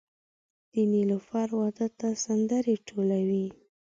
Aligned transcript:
د 0.73 0.75
نیلوفر 0.91 1.47
واده 1.59 1.87
ته 1.99 2.07
سندرې 2.25 2.75
ټولوي 2.87 3.47